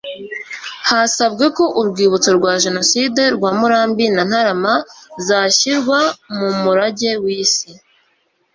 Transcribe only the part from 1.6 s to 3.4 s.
urwibutso rwa jenoside